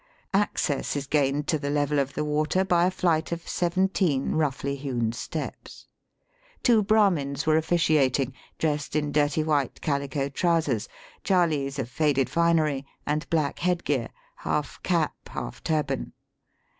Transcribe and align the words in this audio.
Access 0.33 0.95
is 0.95 1.05
gained 1.05 1.45
to 1.49 1.59
the 1.59 1.69
level 1.69 1.99
of 1.99 2.15
the 2.15 2.25
water 2.25 2.65
by 2.65 2.87
a 2.87 2.89
flight 2.89 3.31
of 3.31 3.47
seventeen 3.47 4.31
roughly 4.31 4.75
hewn 4.75 5.11
steps. 5.11 5.87
Two 6.63 6.81
Brahmins 6.81 7.45
were 7.45 7.55
officiating, 7.55 8.33
dressed 8.57 8.95
in 8.95 9.11
dirty 9.11 9.43
white 9.43 9.79
cahco 9.79 10.27
trousers, 10.29 10.89
chalis 11.23 11.77
of 11.77 11.87
faded 11.87 12.31
finery, 12.31 12.83
and 13.05 13.29
black 13.29 13.59
headgear, 13.59 14.09
half 14.37 14.79
cap, 14.81 15.13
half 15.29 15.63
turban. 15.63 16.13